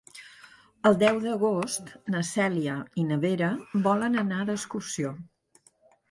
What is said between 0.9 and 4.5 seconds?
deu d'agost na Cèlia i na Vera volen anar